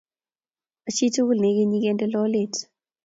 [0.83, 2.55] Machitugul ne ikenyi kende lolet